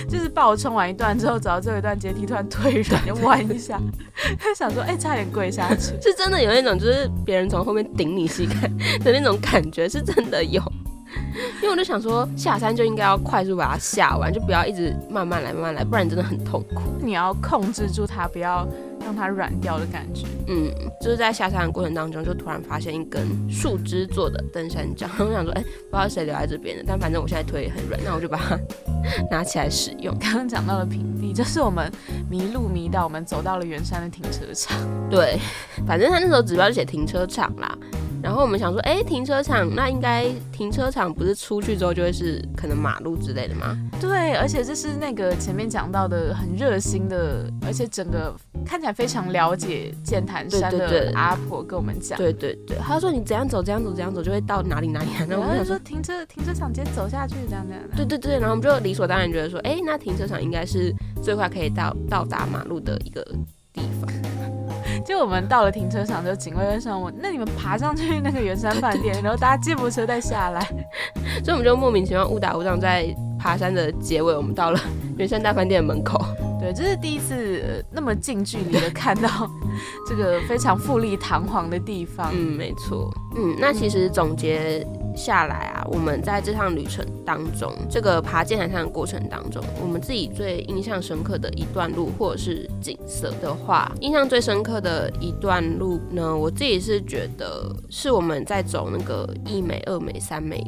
[0.09, 3.81] 就是爆冲完一段之后，走到最后一段阶梯，突然腿软就弯一下，
[4.39, 8.69] 他想说，哎，差点跪下去，是真的有那种就是别人从后面顶你膝盖
[9.05, 10.63] 的那种感觉，是真的有。
[11.63, 16.83] 因为我就想说，下山就应该要快速把它下完，就不要一直慢慢来，慢慢来，不然真的很痛苦。
[17.01, 18.67] 你要控制住它，不要
[19.07, 20.27] 让它软掉的感觉。
[20.49, 20.69] 嗯，
[21.01, 28.59] 就是在下山的过程当中，就突然发现一根树枝做的登山杖， 我想说，哎，不知道谁留在这边的，但反正我现在腿也很软，那我就把它
[29.31, 30.13] 拿起来使用。
[30.19, 31.89] 刚刚讲到了平地，就是我们
[32.29, 34.77] 迷路迷到，我们走到了圆山的停车场。
[35.09, 35.39] 对，
[35.87, 37.79] 反正他那时候指标就写停车场啦。
[38.23, 43.77] 然后我们想说，哎，停车场那应该停车场不是出去之后就会是可能马路之类的吗？
[44.01, 52.19] 对，而且这是那个前面讲到的很热心的，而且整个看起来非常了解剑潭山的阿婆跟我们讲。
[52.19, 55.09] 对对对，她说你怎样走怎样走怎样走就会到哪里哪里。
[55.29, 57.83] 然后我们想说停车停车场直接走下去这样这样。
[57.97, 63.23] 对对对，然后我们就理所当然觉得说，哎，那停车场应该是最快可以到到达马路的一个
[63.73, 64.56] 地方。
[65.07, 70.61] 就我们到了停车场，就警卫问上我，那你们爬上去那个圆山饭店，然后搭接驳车再下来，
[71.45, 73.07] 所以我们就莫名其妙误打误撞在
[73.39, 74.81] 爬山的结尾，我们到了
[75.17, 76.21] 圆山大饭店的门口。
[76.59, 79.49] 对，这是第一次那么近距离的看到
[80.09, 82.33] 这个非常富丽堂皇的地方。
[82.35, 83.09] 嗯，没错。
[83.37, 84.85] 嗯，那其实总结。
[85.17, 100.63] 下来啊，我们在这趟旅程当中，这个爬剑潭山的过程当中，我们自己最印象深刻的一段路或者是景色的话，印象最深刻的一段路呢，我自己是觉得是我们在走那个一美、二美、三美，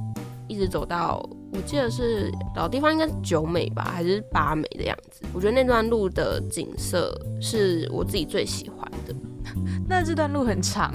[0.47, 5.23] 一直走到我记得是老地方应该是九美吧，还是八美的样子。
[5.33, 9.15] 我觉得那段路的景色是我自己最喜欢的。
[9.89, 10.93] 那这段路很长。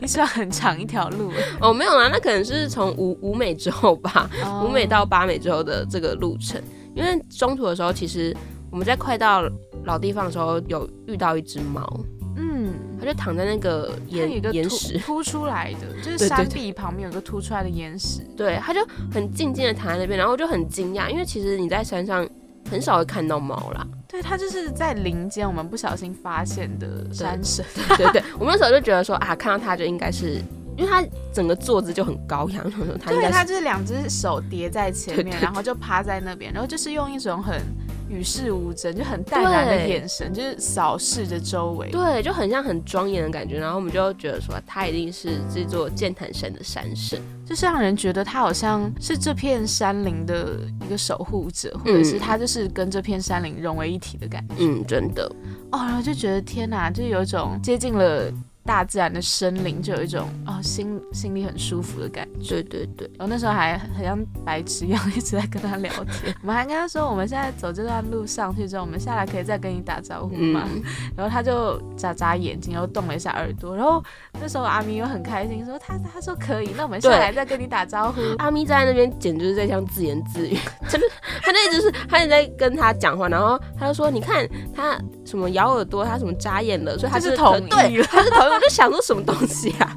[0.00, 1.32] 你是要很长一条路。
[1.60, 4.30] 哦，没有啦，那可能是从五五美之后吧，
[4.64, 6.60] 五美到八美之后的这个路程。
[6.94, 8.34] 因为中途的时候，其实
[8.70, 9.42] 我们在快到
[9.84, 12.00] 老地方的时候，有遇到一只猫，
[12.36, 14.98] 嗯，它就躺在那个岩岩石。
[14.98, 18.80] 凸出来的，就是山壁旁边有个凸出来的岩石，对，它就
[19.12, 22.26] 很静静的躺在那边，然后我就很惊讶，因为其实你在山上
[22.70, 23.86] 很少会看到猫啦。
[24.08, 27.64] 对，它就是在林间，我们不小心发现的山神。
[27.96, 30.40] 对 对，我们那时候就觉得说啊，看到它就应该是，
[30.76, 32.64] 因为它整个坐姿就很高扬，
[33.00, 37.60] 它对，它就是两只手叠在前面，然后就趴在那边，然后就是用一种很。
[38.08, 43.58] 与世无争，就很淡然的眼神，就是扫视着周围，对，就很像很庄严的感觉。
[43.58, 54.54] 然后我们就觉得说，他一定是这座剑潭山的山神，就是让人觉得他好像是这片山林的一个守护者，或者是他就是跟这片山林融为一体的感觉。
[54.58, 55.24] 嗯，真的。
[55.72, 58.32] 哦，然后就觉得天哪，就有一种接近了。
[58.66, 62.60] 大自然的森林就有一种哦心心里很舒服的感觉。
[62.60, 66.34] 对对对，我那时候还很像白痴一样一直在跟他聊天。
[66.42, 70.68] 我们还跟他说，我们现在走这段路上去之后，我们下来可以再跟你打招呼吗？
[71.16, 73.76] 然后他就眨眨眼睛，然后动了一下耳朵。
[73.76, 74.02] 然后
[74.40, 78.20] 那时候阿咪又很开心，说他他说可以，那我们下来再跟你打招呼。
[78.38, 81.06] 阿咪站在那边简直是在像自言自语，真的，
[81.42, 88.50] 他那一直是他一直在跟他讲话，然后他就说你看他什么咬耳朵，他什么眨眼了，所以他是同意，他是同意。
[88.50, 89.92] 我就想说什么东西啊？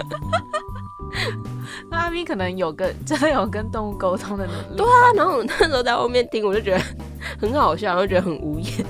[1.90, 4.78] 那阿咪可能有跟 真的有跟动物沟通的能力。
[4.78, 6.84] 对啊，然后我那时候在后面听，我就觉得
[7.40, 8.86] 很好笑，然后觉得很无言，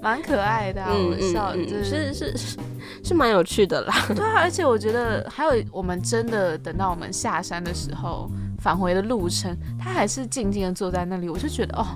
[0.00, 0.82] 蛮可爱的。
[0.88, 2.56] 嗯嗯，是是是
[3.02, 3.94] 是蛮有趣的啦。
[4.14, 11.86] 对啊，而且我觉得还有我们真的等到我们下山的时候，返回的路程，他还是静静的坐在那里，我就觉得哦。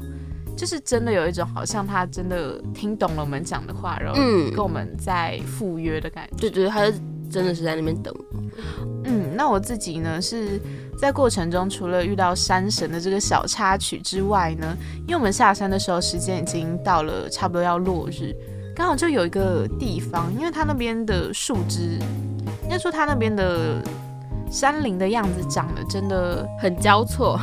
[0.59, 6.37] 就是真的有一种好像他真的听懂了我们讲的话，然后跟我们在赴约的感觉。
[6.37, 6.95] 对对，他是
[7.31, 8.13] 真的是在那边等。
[9.05, 10.61] 嗯，那我自己呢是
[11.01, 18.35] 在过程中除了遇到山神的这个小插曲之外呢，因为我们下山的时候时间已经到了差不多要落日，
[18.75, 22.01] 刚好就有一个地方，因为它那边的树枝，
[22.65, 23.81] 应该说它那边的
[24.51, 27.39] 山林的样子长得真的很交错。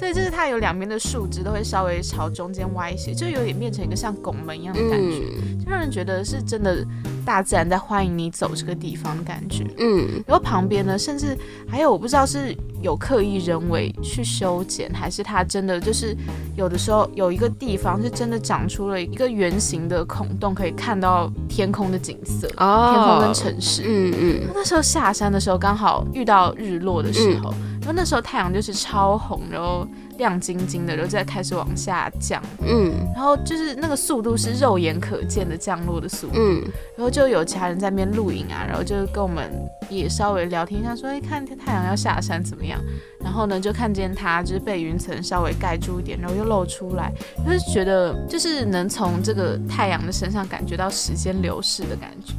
[0.00, 5.20] 对，就是它有两边的树枝都会稍微朝中间歪斜，就有点变成一个像拱门一样的感觉，
[5.62, 6.82] 就让人觉得是真的
[7.22, 9.66] 大自然在欢迎你走这个地方的感觉。
[9.76, 11.36] 嗯，然后旁边呢，甚至
[11.68, 16.16] 还有我不知道是有刻意人为去修剪，还是它真的就是
[16.56, 23.82] 有的时候有一个地方是真的长出了一个圆形的孔洞，可以看到天空的景色，天空跟城市。
[23.84, 27.52] 嗯嗯，那时候下山的时候刚好遇到日落的时候。
[27.80, 29.86] 然后那时候太阳就是超红，然后
[30.18, 36.62] 亮晶晶的，然后再开始往下降，嗯，然后就是那个速度是肉眼可见的降落的速度，嗯，
[36.96, 39.50] 然后就有其他人在那边录影啊，然后就跟我们
[39.88, 42.78] 也稍微聊天一下，说哎，看太阳要下山怎么样？
[43.18, 47.10] 然后呢，就看见它就是被云层稍微盖住一点，然后又露出来，
[47.44, 52.34] 就是觉得就是能从这个太阳的身上感觉到时间流逝的感觉。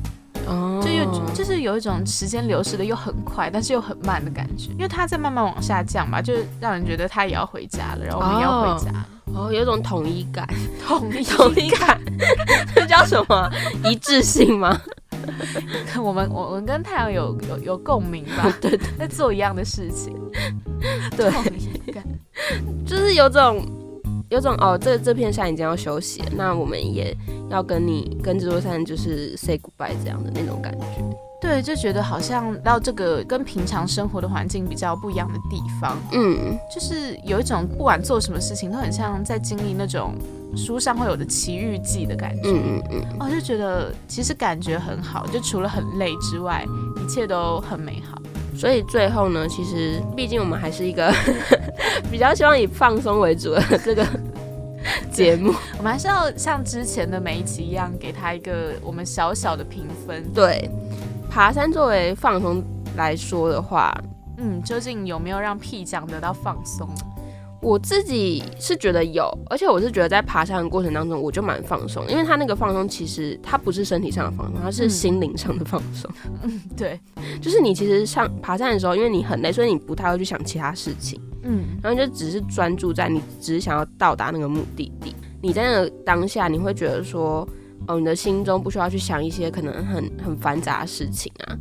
[0.81, 8.91] 就又就是有一种时间流逝的又很快，但是又很慢的感觉，因为它在慢慢往下降吧，就让人觉得他也要回家了，然后我们也要回家，
[9.33, 10.47] 哦，有一种统一感，
[10.85, 11.99] 统一 统一感，
[12.75, 13.49] 这叫什么？
[13.83, 14.79] 一致性吗？
[16.01, 18.51] 我们我们跟太阳有有有共鸣吧？
[18.59, 20.15] 对，在做一样的事情，
[21.15, 21.31] 对，
[22.85, 23.63] 就是有种。
[24.31, 27.13] 有种哦，这这片山已经要休息了，那我们也
[27.49, 30.85] 要跟你跟这座山就是 say goodbye 这样的那种感觉。
[31.41, 40.13] 对，就觉得好像到这个跟平常生活的环境比较不一样的地方，嗯，就是有一种不管做什么事情都很像在经历那种
[40.55, 42.43] 书上会有的奇遇记的感觉。
[42.45, 46.65] 嗯嗯嗯，哦，就觉得其实感觉很好，就除了很累之外，
[47.03, 48.17] 一切都很美好。
[48.55, 51.11] 所以最后呢，其实毕竟我们还是一个
[52.11, 54.05] 比较希望以放松为主的 这个
[55.11, 60.23] 节目，我们还是要像之前的每一期一样，给他一个我们小小的评分。
[60.33, 60.69] 对，
[61.29, 62.63] 爬山作为放松
[62.95, 63.95] 来说的话，
[64.37, 66.87] 嗯，究竟有没有让屁讲得到放松？
[67.61, 76.09] 我自己是觉得有，而且我是觉得在爬山的过程当中，我就蛮放松，因为他那个放松其实它不是身体上的放松，它是心灵上的放松。
[76.41, 76.99] 嗯，对，
[77.39, 81.21] 就是你其实上爬山的时候，因为你很累，所以你不太会去想其他事情。
[81.43, 85.15] 嗯，然后就只是专注在你只是想要到达那个目的地。
[85.41, 87.47] 你在那个当下，你会觉得说，
[87.87, 91.57] 哦，你的心中不需要去想一些可能很很繁杂的事情啊。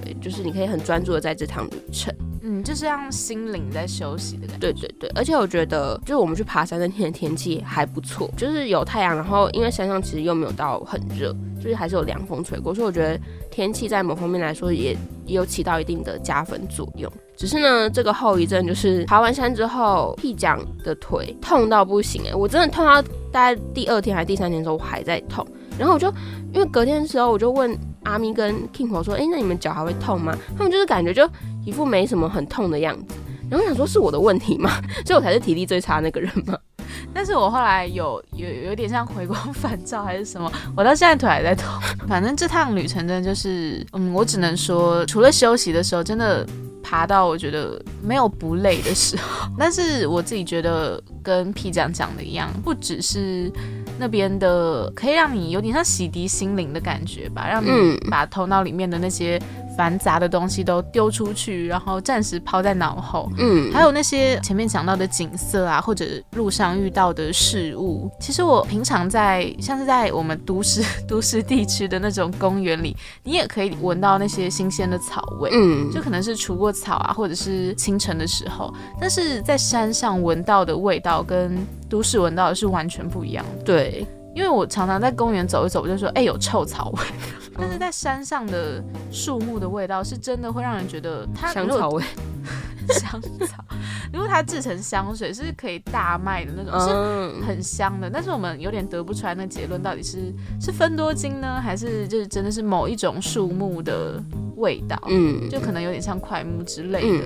[0.00, 2.12] 对，就是你可以很专注的在这趟旅程。
[2.46, 4.72] 嗯，就是让心灵在休息的感觉。
[4.72, 13.18] 对对对，而且我觉得，就是我们去爬山那天的天气还不错，就是有太阳，然后因为山上其实又没有到很热，就是还是有凉风吹过，所以我觉得
[13.50, 14.92] 天气在某方面来说也
[15.24, 17.10] 也有起到一定的加分作用。
[17.34, 23.00] 只是呢，这个后遗症就是爬完山之后，屁讲的腿痛到不行哎，我真的痛到
[23.32, 25.44] 大概第二天还是第三天的时候，我还在痛。
[25.76, 26.06] 然后我就
[26.52, 30.36] 因为隔天的时候，我就问阿咪跟 King 说，哎，那你们脚还会痛吗？
[30.56, 31.28] 他们就是感觉就
[31.64, 33.14] 一副没什么很痛的样子。
[33.50, 34.70] 然后想说是我的问题吗？
[35.04, 36.56] 所以我才是体力最差那个人吗？
[37.12, 41.66] 但是我后来有有有点像回光返照还是什么，我到现在腿还在痛。
[42.08, 46.46] 反正这趟旅程真的就是，嗯，我只能说，除了休息的时候，真的
[46.82, 49.48] 爬到我觉得没有不累的时候。
[49.58, 53.52] 但是我自己觉得跟 P 酱讲的一样，不只是。
[53.98, 59.40] 那边的可以让你有点像洗涤心灵的感觉吧，让你把头脑里面的那些。
[59.76, 63.30] 繁杂的东西都丢出去，然后暂时抛在脑后。
[63.38, 68.10] 嗯，还有那些前面讲到的景色啊，或者路上遇到的事物。
[68.20, 75.50] 其实我平常在像是在我们都市 都市地区的那种公园里，你也可以闻到那些新鲜的草味。
[75.52, 78.72] 嗯，就可能是除过草啊，或者是清晨的时候。
[79.00, 83.64] 但是在山上闻到的味道跟都市闻到的是完全不一样的。
[83.64, 84.06] 对。
[84.34, 87.02] 因为我常常在公园走一走，我就说，哎，有臭草味。
[87.56, 92.02] 但是在山上的树木的味道是真的会让人觉得它香草味，
[92.88, 93.64] 香草。
[94.12, 98.08] 如果它制成香水是可以大卖的那种，是很香的。
[98.08, 104.22] 但是我们有点得不出来那结论到底是是分多金呢，还是就是真的是某一种树木的
[104.56, 104.96] 味道？
[105.08, 107.24] 嗯，就可能有点像快木之类的。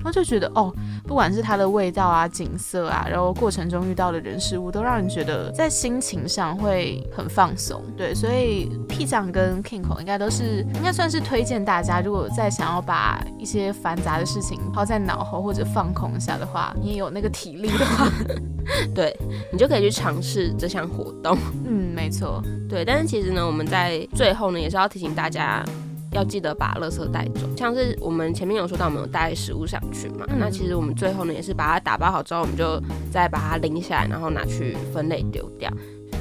[0.00, 0.72] 然后就觉得哦，
[1.06, 7.82] 不管是它的味道啊、景色啊，然后过程中遇到的人事物，都让人觉得在心情上会很放松。
[7.96, 18.08] 对，所以 P 酱跟 King 口应该都是应该算是推荐大家，如果再想要把一些繁杂的事情抛在脑后或者放空一下的话，你也有那个体力的话，
[18.94, 19.14] 对
[19.52, 21.36] 你就可以去尝试这项活动。
[21.66, 22.84] 嗯，没错，对。
[22.84, 25.62] 但是其实呢，我们在最后呢，也是要提醒大家。
[26.12, 30.26] 要记得把垃圾带走，像是我们前面有说到，我们有带食物上去嘛？
[30.38, 35.70] 那其实我们最后呢，也是把它打包好之后，我们就再把它拎下来，然后拿去分类丢掉。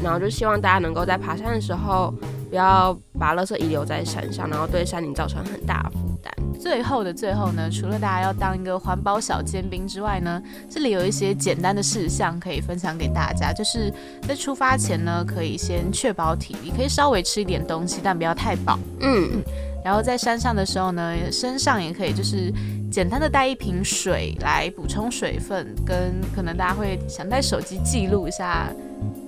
[0.04, 2.14] 然后就希望大家能够在爬山的时候，
[2.50, 6.34] 不要把垃圾遗留在山上，然后对山林造成很大负担。
[6.58, 13.92] 最后的最后呢，除了大家要当一个环保小尖兵之外呢，这里有一些简单的事项可以分享给大家，就是
[14.28, 18.78] 在出发前呢，可以先确保体力，可以稍微吃一点东西，但不要太饱。
[19.02, 19.42] 嗯。
[19.84, 22.54] 然后在山上的时候呢，身上也可以就是
[22.92, 28.70] 简单的带一瓶水来补充水分，跟可能大家会想带手机记录一下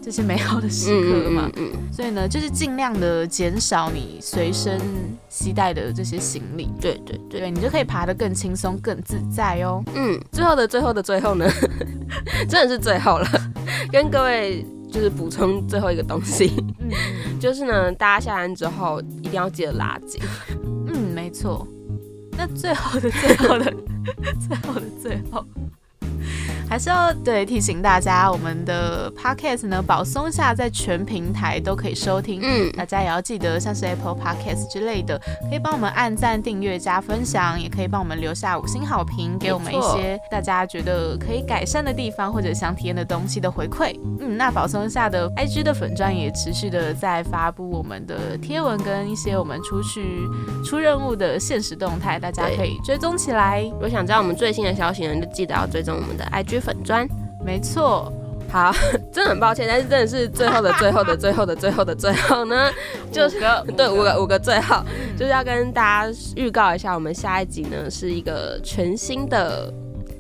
[0.02, 1.50] 这些美好的时刻嘛。
[1.56, 1.94] 嗯嗯。
[1.94, 4.80] 所以呢，就是尽量的减少你随身
[5.30, 6.70] 携带的这些行李。
[6.82, 9.82] 对对对，你就可以爬得更轻松、更自在哦。
[9.96, 11.46] 嗯，最后的最后的最后呢，
[12.50, 13.28] 真的是最后了，
[13.92, 14.66] 跟各位。
[14.92, 16.52] 就是补充最后一个东西，
[17.40, 20.22] 就是呢，大家下山之后一定要记得拉紧。
[20.88, 21.66] 嗯，没错。
[22.38, 23.74] 那最后的 最后的
[24.48, 25.46] 最后的最后。
[26.72, 32.40] 还是要对提醒大家，我们的 podcast 呢，保松下在全平台都可以收听。
[32.42, 35.20] 嗯，大家也要记得，像是 Apple Podcast 之类的，
[35.50, 43.94] 可以帮我们按赞、订阅、加分享，也可以帮我们留下五星好评，给我们一些大家觉得可以改善的地方或者想体验的东西的回馈。
[44.22, 50.22] 嗯，那保松下的 IG 的粉钻也持续的在发布我们的贴文跟一些我们出去
[50.64, 53.62] 出任务的现实动态，大家可以追踪起来。
[53.62, 56.61] 如果想知道我们最新的消息呢，就记得要追踪我们的 IG。
[56.62, 57.08] 粉砖，
[57.44, 58.12] 没错。
[58.50, 58.70] 好，
[59.14, 62.70] 真的很抱歉，但是真的是最后的最后的最后的最后的最后呢，
[63.10, 63.40] 就是
[63.78, 64.84] 对五个 五个最后，
[65.18, 69.74] 就是要跟大家预告一下，我们下一集呢是一个全新的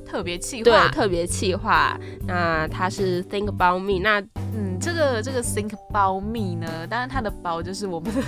[0.10, 2.00] 特别企划，对，特别企划。
[2.26, 4.22] 那它是 Think About Me，那
[4.56, 8.22] 嗯，这个这个 Think About Me 呢，当然它的包就是我们的。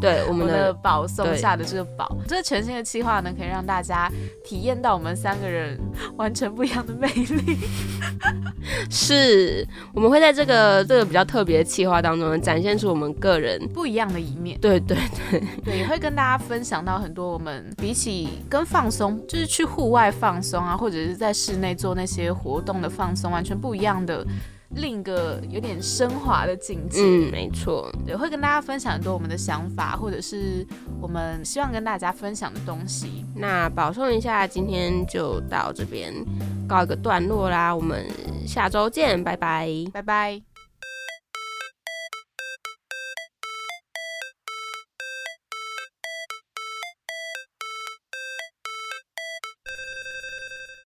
[0.00, 4.10] 对我们的宝松下的这个宝，这全新的计划呢，可以让大家
[4.44, 5.78] 体验到我们三个人
[6.16, 7.58] 完全不一样的魅力。
[8.90, 14.58] 是，我们会在这个这个比较特别的计划当中，展现出我们个人不一样的一面。
[14.60, 14.96] 对对
[15.30, 24.24] 对 对，也会跟大家分享到很多我们比起跟放松，就是去户外放松啊，或者是在室内做那些活动的放松，完全不一样的。
[24.70, 30.66] 另一个有点升华的境界，嗯，没错，对，会跟大家分享很多我们的想法，或者是
[31.00, 33.24] 我们希望跟大家分享的东西。
[33.34, 36.12] 那保送一下，今天就到这边
[36.68, 38.04] 告一个段落啦，我们
[38.46, 40.57] 下周见，拜拜，拜拜。